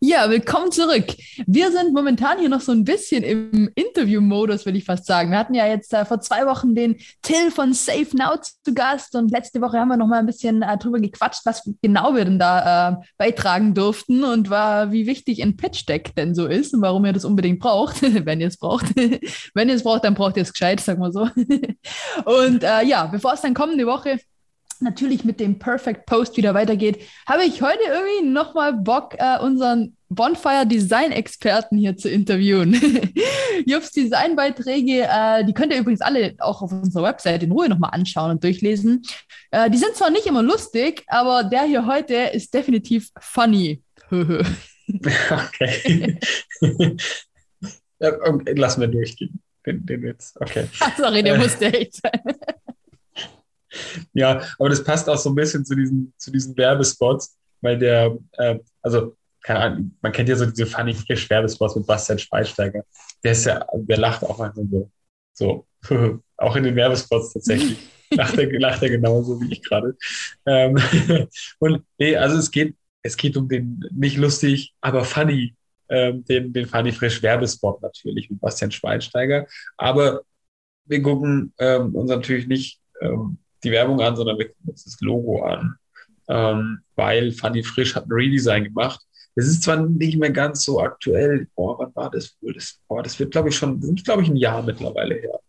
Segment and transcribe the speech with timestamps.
[0.00, 1.06] Ja, willkommen zurück.
[1.46, 5.30] Wir sind momentan hier noch so ein bisschen im Interview-Modus, würde ich fast sagen.
[5.30, 9.14] Wir hatten ja jetzt äh, vor zwei Wochen den Till von Safe Now zu Gast
[9.14, 12.26] und letzte Woche haben wir noch mal ein bisschen äh, drüber gequatscht, was genau wir
[12.26, 16.82] denn da äh, beitragen durften und war, wie wichtig ein Pitch-Deck denn so ist und
[16.82, 18.94] warum ihr das unbedingt braucht, wenn ihr es braucht.
[19.54, 21.22] wenn ihr es braucht, dann braucht ihr es gescheit, sagen wir so.
[22.26, 24.18] und äh, ja, bevor es dann kommende Woche
[24.82, 29.96] natürlich mit dem Perfect Post wieder weitergeht, habe ich heute irgendwie nochmal Bock, äh, unseren
[30.08, 32.74] Bonfire Design Experten hier zu interviewen.
[33.66, 37.90] Jobs Designbeiträge, äh, die könnt ihr übrigens alle auch auf unserer Website in Ruhe nochmal
[37.92, 39.02] anschauen und durchlesen.
[39.50, 43.82] Äh, die sind zwar nicht immer lustig, aber der hier heute ist definitiv funny.
[44.10, 44.44] okay.
[47.98, 48.52] ja, okay.
[48.54, 50.34] Lassen wir durchgehen, den, den Witz.
[50.40, 50.68] Okay.
[50.96, 52.20] Sorry, der musste echt sein.
[54.12, 58.16] Ja, aber das passt auch so ein bisschen zu diesen, zu diesen Werbespots, weil der,
[58.32, 62.84] äh, also, keine Ahnung, man kennt ja so diese funny frisch Werbespots mit Bastian Schweinsteiger.
[63.22, 64.90] Der ist ja, der lacht auch manchmal so.
[65.38, 65.66] So,
[66.38, 67.78] auch in den Werbespots tatsächlich.
[68.10, 69.96] lacht, er, lacht er genauso wie ich gerade.
[70.46, 70.78] Ähm,
[71.58, 75.54] und nee, also es geht, es geht um den nicht lustig, aber funny,
[75.88, 79.46] ähm, den, den funny frisch Werbespot natürlich mit Bastian Schweinsteiger.
[79.76, 80.22] Aber
[80.84, 85.00] wir gucken ähm, uns natürlich nicht ähm, die Werbung an, sondern wir gucken uns das
[85.00, 85.76] Logo an.
[86.28, 89.00] Ähm, weil Fanny Frisch hat ein Redesign gemacht.
[89.34, 92.54] Es ist zwar nicht mehr ganz so aktuell, boah, wann war das wohl?
[92.54, 95.40] Das, boah, das wird, glaube ich, schon, ist, glaube ich, ein Jahr mittlerweile her.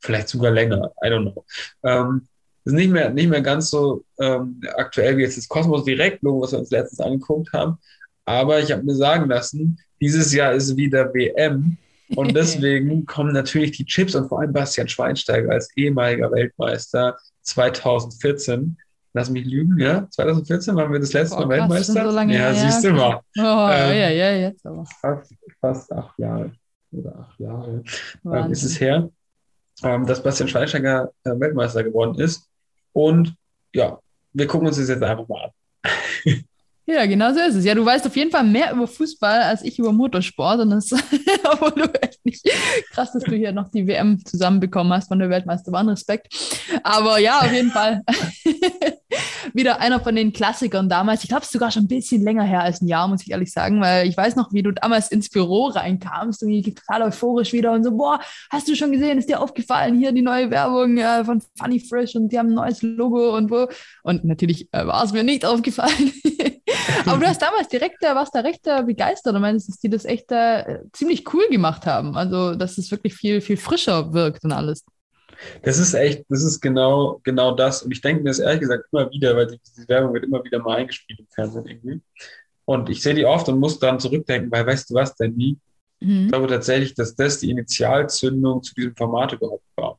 [0.00, 1.44] Vielleicht sogar länger, I don't know.
[1.84, 2.26] Ähm,
[2.64, 6.42] ist nicht mehr, nicht mehr ganz so ähm, aktuell wie jetzt das Cosmos Direkt Logo,
[6.42, 7.78] was wir uns letztens angeguckt haben.
[8.24, 11.78] Aber ich habe mir sagen lassen, dieses Jahr ist wieder WM
[12.14, 18.76] und deswegen kommen natürlich die Chips und vor allem Bastian Schweinsteiger als ehemaliger Weltmeister 2014.
[19.12, 20.06] Lass mich lügen, ja?
[20.10, 22.12] 2014 waren wir das letzte Mal Weltmeister.
[22.12, 23.20] So ja, siehst du mal.
[23.38, 24.84] Oh, ähm, ja, ja, jetzt aber.
[25.00, 26.52] Fast, fast acht Jahre
[26.92, 27.82] oder acht Jahre
[28.24, 29.08] ähm, ist es her,
[29.82, 32.48] ähm, dass Bastian Schweinsteiger äh, Weltmeister geworden ist.
[32.92, 33.34] Und
[33.74, 33.98] ja,
[34.32, 35.50] wir gucken uns das jetzt einfach mal an.
[36.88, 37.64] Ja, genau so ist es.
[37.64, 40.60] Ja, du weißt auf jeden Fall mehr über Fußball als ich über Motorsport.
[40.60, 40.92] Und das,
[41.44, 42.44] obwohl du echt nicht
[42.92, 45.88] krass, dass du hier noch die WM zusammenbekommen hast von der Weltmeisterbahn.
[45.88, 46.32] Respekt.
[46.84, 48.02] Aber ja, auf jeden Fall
[49.52, 51.24] wieder einer von den Klassikern damals.
[51.24, 53.32] Ich glaube, es ist sogar schon ein bisschen länger her als ein Jahr, muss ich
[53.32, 57.52] ehrlich sagen, weil ich weiß noch, wie du damals ins Büro reinkamst und total euphorisch
[57.52, 58.20] wieder und so, boah,
[58.50, 62.14] hast du schon gesehen, ist dir aufgefallen, hier die neue Werbung äh, von Funny Fresh
[62.14, 63.66] und die haben ein neues Logo und wo.
[64.04, 66.12] Und natürlich äh, war es mir nicht aufgefallen.
[67.04, 69.90] Aber du hast damals direkt, äh, warst da recht äh, begeistert und meinst, dass die
[69.90, 72.16] das echt äh, ziemlich cool gemacht haben.
[72.16, 74.84] Also, dass es wirklich viel, viel frischer wirkt und alles.
[75.62, 77.82] Das ist echt, das ist genau, genau das.
[77.82, 80.60] Und ich denke mir das ehrlich gesagt immer wieder, weil diese Werbung wird immer wieder
[80.60, 82.00] mal eingespielt im Fernsehen irgendwie.
[82.64, 85.58] Und ich sehe die oft und muss daran zurückdenken, weil weißt du was, Danny?
[86.00, 86.24] Mhm.
[86.24, 89.98] Ich glaube tatsächlich, dass das die Initialzündung zu diesem Format überhaupt war.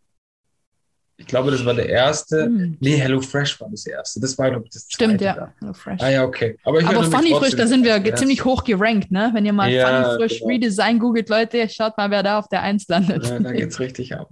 [1.27, 2.47] Ich glaube, das war der erste.
[2.47, 2.77] Mhm.
[2.79, 4.21] Nee, Hello Fresh war das erste.
[4.21, 5.15] Das war, glaube ich, das zweite.
[5.15, 5.53] Stimmt, ja.
[5.59, 6.01] Hello Fresh.
[6.01, 6.57] Ah, ja, okay.
[6.63, 9.31] Aber, Aber Funny Frisch, da sind wir ziemlich hoch gerankt, ne?
[9.33, 10.51] Wenn ihr mal ja, Funny Frisch genau.
[10.51, 13.25] Redesign googelt, Leute, schaut mal, wer da auf der Eins landet.
[13.25, 14.29] Ja, da geht's richtig ab.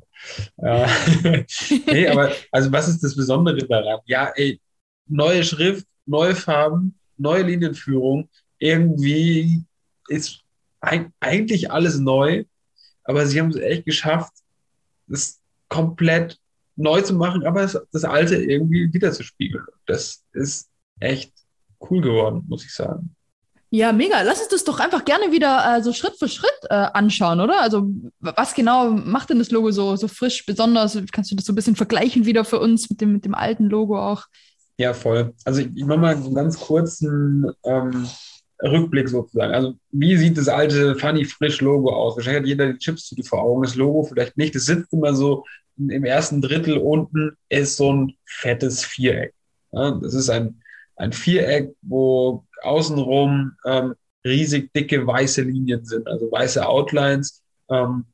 [0.56, 0.88] Ja.
[1.88, 4.00] nee, aber also was ist das Besondere daran?
[4.06, 4.62] Ja, ey,
[5.06, 8.29] neue Schrift, neue Farben, neue Linienführung.
[8.57, 9.66] Irgendwie
[10.07, 10.45] ist
[10.79, 12.45] eigentlich alles neu,
[13.03, 14.31] aber sie haben es echt geschafft,
[15.07, 16.39] das komplett
[16.75, 19.66] neu zu machen, aber das, das Alte irgendwie wiederzuspiegeln.
[19.86, 20.69] Das ist
[21.00, 21.31] echt
[21.90, 23.16] cool geworden, muss ich sagen.
[23.72, 24.22] Ja, mega.
[24.22, 27.62] Lass uns das doch einfach gerne wieder äh, so Schritt für Schritt äh, anschauen, oder?
[27.62, 30.97] Also, was genau macht denn das Logo so, so frisch, besonders?
[31.12, 33.66] Kannst du das so ein bisschen vergleichen wieder für uns mit dem, mit dem alten
[33.66, 34.25] Logo auch?
[34.78, 35.34] Ja, voll.
[35.44, 38.07] Also, ich, ich mache mal einen ganz kurzen ähm,
[38.63, 39.53] Rückblick sozusagen.
[39.53, 42.16] Also, wie sieht das alte Funny Frisch Logo aus?
[42.16, 44.56] Wahrscheinlich hat jeder die Chips vor Augen, das Logo vielleicht nicht.
[44.56, 45.44] Das sitzt immer so
[45.78, 49.33] im ersten Drittel unten ist so ein fettes Viereck.
[49.72, 50.62] Ja, das ist ein,
[50.95, 53.95] ein Viereck, wo außenrum ähm,
[54.25, 58.06] riesig dicke weiße Linien sind, also weiße Outlines, ähm,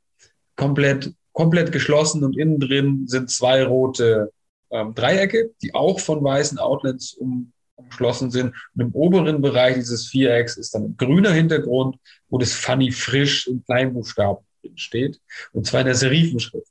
[0.56, 4.32] komplett, komplett geschlossen und innen drin sind zwei rote
[4.72, 8.54] ähm, Dreiecke, die auch von weißen Outlines um, umschlossen sind.
[8.76, 11.98] Und im oberen Bereich dieses Vierecks ist dann ein grüner Hintergrund,
[12.30, 14.44] wo das Funny frisch in Kleinbuchstaben
[14.76, 15.20] steht,
[15.54, 16.68] und zwar in der Serifenschrift.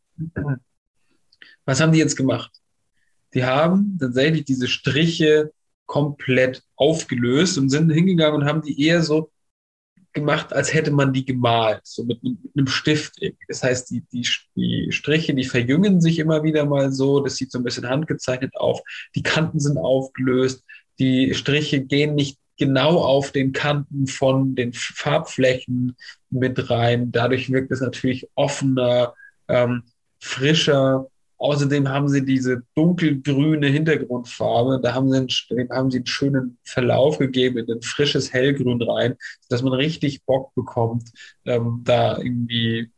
[1.65, 2.51] Was haben die jetzt gemacht?
[3.35, 5.53] Die haben tatsächlich diese Striche
[5.87, 9.31] komplett aufgelöst und sind hingegangen und haben die eher so
[10.13, 13.15] gemacht, als hätte man die gemalt, so mit, mit einem Stift.
[13.49, 17.53] Das heißt, die, die, die Striche, die verjüngen sich immer wieder mal so, das sieht
[17.53, 18.81] so ein bisschen handgezeichnet auf,
[19.15, 20.65] die Kanten sind aufgelöst,
[20.99, 25.97] die Striche gehen nicht genau auf den Kanten von den Farbflächen
[26.29, 27.11] mit rein.
[27.11, 29.15] Dadurch wirkt es natürlich offener,
[29.49, 29.85] ähm,
[30.21, 31.10] frischer.
[31.41, 34.79] Außerdem haben sie diese dunkelgrüne Hintergrundfarbe.
[34.83, 39.17] Da haben sie, einen, haben sie einen schönen Verlauf gegeben in ein frisches Hellgrün rein,
[39.49, 41.11] dass man richtig Bock bekommt,
[41.47, 42.91] ähm, da irgendwie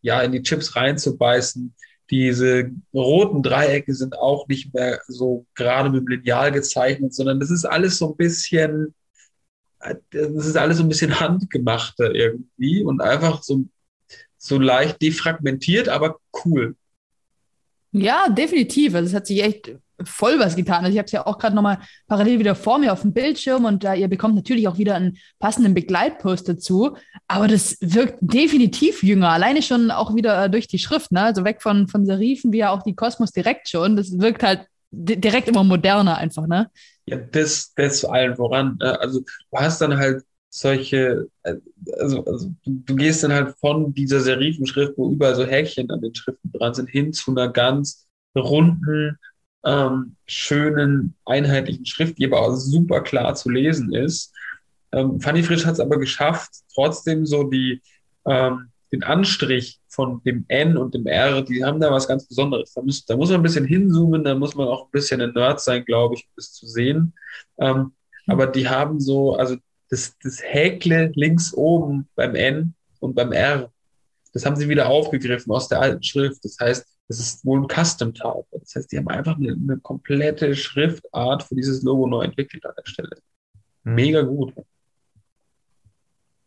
[0.00, 1.74] ja in die Chips reinzubeißen.
[2.08, 7.64] Diese roten Dreiecke sind auch nicht mehr so gerade mit Lineal gezeichnet, sondern das ist
[7.64, 8.94] alles so ein bisschen,
[10.10, 13.64] das ist alles so ein bisschen handgemachter irgendwie und einfach so,
[14.36, 16.76] so leicht defragmentiert, aber cool.
[17.92, 18.94] Ja, definitiv.
[18.94, 19.72] Also es hat sich echt
[20.04, 20.84] voll was getan.
[20.84, 23.64] Also ich habe es ja auch gerade nochmal parallel wieder vor mir auf dem Bildschirm
[23.64, 26.96] und äh, ihr bekommt natürlich auch wieder einen passenden Begleitpost dazu.
[27.26, 31.10] Aber das wirkt definitiv jünger, alleine schon auch wieder äh, durch die Schrift.
[31.12, 31.22] Ne?
[31.22, 33.96] Also weg von, von Serifen, wie ja auch die Kosmos direkt schon.
[33.96, 36.70] Das wirkt halt direkt immer moderner einfach, ne?
[37.04, 38.76] Ja, das, das allen voran.
[38.80, 38.98] Ne?
[39.00, 41.56] Also du hast dann halt solche, äh,
[41.98, 46.00] also, also du, du, gehst dann halt von dieser Serifenschrift, wo überall so Häkchen an
[46.00, 48.06] den Schriften dran sind, hin zu einer ganz
[48.36, 49.18] runden,
[49.64, 54.32] ähm, schönen, einheitlichen Schrift, die aber auch super klar zu lesen ist.
[54.92, 57.82] Ähm, Fanny Frisch hat es aber geschafft, trotzdem so die,
[58.26, 62.72] ähm, den Anstrich von dem N und dem R, die haben da was ganz Besonderes.
[62.72, 65.32] Da muss, da muss man ein bisschen hinzoomen, da muss man auch ein bisschen ein
[65.32, 67.12] Nerd sein, glaube ich, um das zu sehen.
[67.58, 67.92] Ähm,
[68.26, 69.56] aber die haben so, also
[69.88, 73.72] das, das Häkle links oben beim N und beim R,
[74.32, 76.44] das haben sie wieder aufgegriffen aus der alten Schrift.
[76.44, 78.44] Das heißt, das ist wohl ein Custom-Type.
[78.52, 82.74] Das heißt, die haben einfach eine, eine, komplette Schriftart für dieses Logo neu entwickelt an
[82.76, 83.16] der Stelle.
[83.82, 84.52] Mega gut.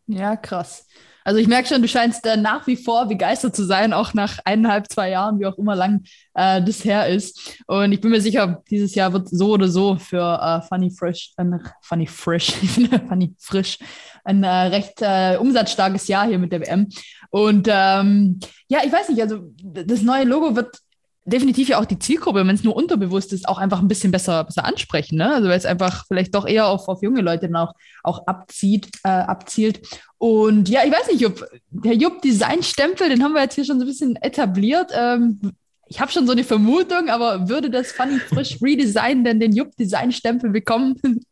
[0.06, 0.86] Ja, krass.
[1.24, 4.38] Also ich merke schon, du scheinst äh, nach wie vor begeistert zu sein, auch nach
[4.44, 6.04] eineinhalb, zwei Jahren, wie auch immer lang
[6.34, 7.58] äh, das her ist.
[7.66, 11.32] Und ich bin mir sicher, dieses Jahr wird so oder so für äh, Funny Fresh,
[11.36, 11.44] äh,
[11.82, 12.52] Funny Fresh,
[13.08, 13.78] Funny Frisch,
[14.24, 16.88] ein äh, recht äh, umsatzstarkes Jahr hier mit der WM.
[17.30, 20.76] Und ähm, ja, ich weiß nicht, also das neue Logo wird
[21.24, 24.44] definitiv ja auch die Zielgruppe, wenn es nur unterbewusst ist, auch einfach ein bisschen besser,
[24.44, 25.18] besser ansprechen.
[25.18, 25.34] Ne?
[25.34, 28.88] Also weil es einfach vielleicht doch eher auf, auf junge Leute dann auch, auch abzieht,
[29.04, 29.86] äh, abzielt.
[30.18, 33.84] Und ja, ich weiß nicht, Jupp, der Jupp-Design-Stempel, den haben wir jetzt hier schon so
[33.84, 34.90] ein bisschen etabliert.
[34.94, 35.40] Ähm,
[35.86, 40.50] ich habe schon so eine Vermutung, aber würde das Funny Frisch Redesign denn den Jupp-Design-Stempel
[40.50, 41.00] bekommen?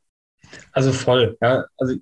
[0.72, 1.64] Also voll, ja.
[1.78, 1.94] Also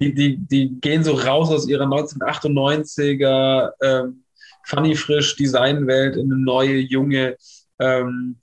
[0.00, 4.22] die, die, die gehen so raus aus ihrer 1998er ähm,
[4.64, 7.36] funny frisch Designwelt in eine neue, junge.
[7.78, 8.36] Ähm,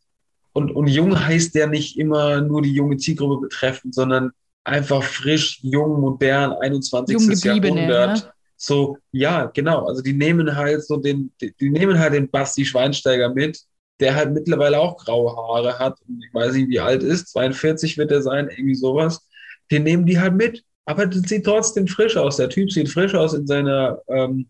[0.54, 4.32] und, und jung heißt ja nicht immer nur die junge Zielgruppe betreffend, sondern
[4.64, 7.44] einfach frisch, jung, modern, 21.
[7.44, 8.24] Jahrhundert.
[8.26, 8.32] Ne?
[8.58, 9.86] So, ja, genau.
[9.86, 13.62] Also die nehmen halt so den, die, die nehmen halt den Basti Schweinsteiger mit,
[14.00, 17.98] der halt mittlerweile auch graue Haare hat und ich weiß nicht, wie alt ist, 42
[17.98, 19.28] wird er sein, irgendwie sowas.
[19.72, 20.64] Den nehmen die halt mit.
[20.86, 22.38] Aber das sieht trotzdem frisch aus.
[22.38, 24.50] Der Typ sieht frisch aus in seiner ähm,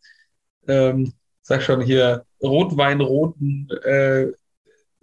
[0.67, 1.13] ähm,
[1.47, 4.23] sag schon hier, rotweinroten äh,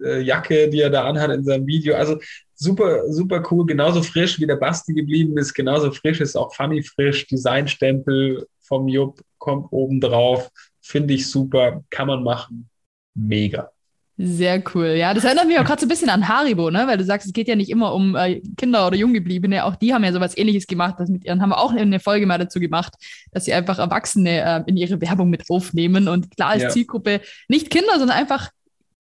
[0.03, 1.95] äh, Jacke, die er da anhat in seinem Video.
[1.95, 2.19] Also
[2.55, 3.65] super, super cool.
[3.65, 7.27] Genauso frisch wie der Basti geblieben ist, genauso frisch ist auch Funny frisch.
[7.29, 10.51] Designstempel vom Jupp kommt oben drauf.
[10.83, 11.83] Finde ich super.
[11.89, 12.69] Kann man machen.
[13.15, 13.71] Mega.
[14.17, 14.95] Sehr cool.
[14.97, 16.87] Ja, das erinnert mich auch gerade so ein bisschen an Haribo, ne?
[16.87, 19.65] Weil du sagst, es geht ja nicht immer um äh, Kinder oder Junggebliebene.
[19.65, 20.95] Auch die haben ja sowas ähnliches gemacht.
[20.99, 22.95] Das mit ihren haben wir auch eine Folge mal dazu gemacht,
[23.33, 26.07] dass sie einfach Erwachsene äh, in ihre Werbung mit aufnehmen.
[26.07, 26.69] Und klar ist ja.
[26.69, 28.51] Zielgruppe nicht Kinder, sondern einfach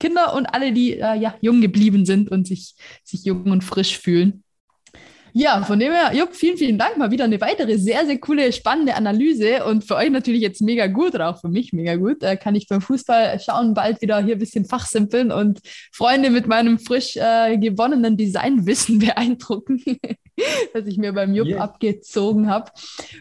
[0.00, 2.74] Kinder und alle, die äh, ja jung geblieben sind und sich,
[3.04, 4.43] sich jung und frisch fühlen.
[5.36, 6.96] Ja, von dem her, Jupp, vielen, vielen Dank.
[6.96, 10.86] Mal wieder eine weitere sehr, sehr coole, spannende Analyse und für euch natürlich jetzt mega
[10.86, 12.22] gut oder auch für mich mega gut.
[12.22, 15.58] Da kann ich beim Fußball schauen, bald wieder hier ein bisschen fachsimpeln und
[15.90, 19.82] Freunde mit meinem frisch äh, gewonnenen Designwissen beeindrucken,
[20.72, 21.64] das ich mir beim Jupp yeah.
[21.64, 22.70] abgezogen habe.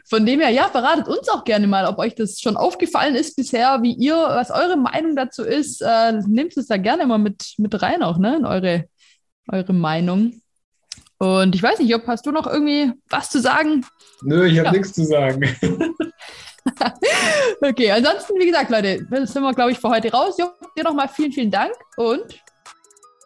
[0.05, 3.35] Von dem her, ja, verratet uns auch gerne mal, ob euch das schon aufgefallen ist
[3.35, 5.81] bisher, wie ihr, was eure Meinung dazu ist.
[5.81, 8.85] Äh, nehmt es da gerne mal mit, mit rein auch, ne, in eure,
[9.51, 10.42] eure Meinung.
[11.17, 13.85] Und ich weiß nicht, ob hast du noch irgendwie was zu sagen?
[14.23, 14.71] Nö, ich habe ja.
[14.73, 15.41] nichts zu sagen.
[17.61, 20.35] okay, ansonsten, wie gesagt, Leute, das sind wir, glaube ich, für heute raus.
[20.37, 22.41] Jo, dir nochmal vielen, vielen Dank und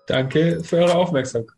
[0.07, 1.56] danke für eure Aufmerksamkeit.